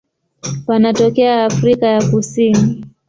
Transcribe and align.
Wanatokea 0.67 1.45
Afrika 1.45 1.87
ya 1.87 2.09
Kusini. 2.09 2.85